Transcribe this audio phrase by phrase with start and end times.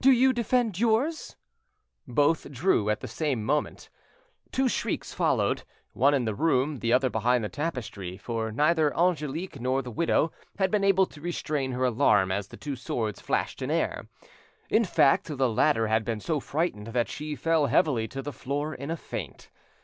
[0.03, 1.35] "Do you defend yours!"
[2.07, 3.91] Both drew at the same moment.
[4.51, 5.61] Two shrieks followed,
[5.93, 10.31] one in the room, the other behind the tapestry, for neither Angelique nor the widow
[10.57, 14.07] had been able to restrain her alarm as the two swords flashed in air.
[14.71, 18.73] In fact the latter had been so frightened that she fell heavily to the floor
[18.73, 19.51] in a faint.